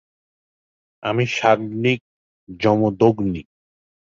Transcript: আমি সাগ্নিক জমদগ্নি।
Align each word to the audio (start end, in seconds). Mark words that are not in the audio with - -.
আমি 1.03 1.23
সাগ্নিক 1.37 1.99
জমদগ্নি। 2.59 3.41